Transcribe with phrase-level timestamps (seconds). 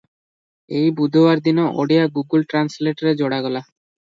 [0.77, 3.63] ଏଇ ବୁଧବାର ଦିନ ଓଡ଼ିଆ "ଗୁଗୁଲ ଟ୍ରାନ୍ସଲେଟ"ରେ ଯୋଡ଼ାଗଲା।